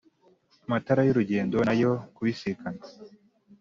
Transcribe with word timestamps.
Amatara 0.65 1.01
y’urugendo 1.03 1.57
nayo 1.67 1.91
kubisikana 2.15 2.81